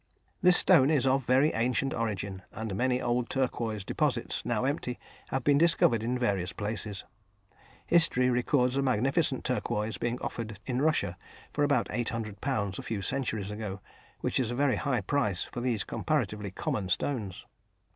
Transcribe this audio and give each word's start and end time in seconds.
This 0.41 0.57
stone 0.57 0.89
is 0.89 1.05
of 1.05 1.25
very 1.25 1.53
ancient 1.53 1.93
origin, 1.93 2.41
and 2.51 2.73
many 2.75 2.99
old 2.99 3.29
turquoise 3.29 3.85
deposits, 3.85 4.43
now 4.43 4.65
empty, 4.65 4.97
have 5.29 5.43
been 5.43 5.59
discovered 5.59 6.01
in 6.01 6.17
various 6.17 6.53
places. 6.53 7.05
History 7.85 8.27
records 8.31 8.75
a 8.77 8.81
magnificent 8.81 9.45
turquoise 9.45 9.99
being 9.99 10.19
offered 10.19 10.59
in 10.65 10.81
Russia 10.81 11.17
for 11.53 11.63
about 11.63 11.87
£800 11.89 12.79
a 12.79 12.81
few 12.81 13.03
centuries 13.03 13.51
ago, 13.51 13.79
which 14.21 14.39
is 14.39 14.49
a 14.49 14.55
very 14.55 14.77
high 14.77 15.01
price 15.01 15.43
for 15.43 15.61
these 15.61 15.83
comparatively 15.83 16.49
common 16.49 16.89
stones. 16.89 17.45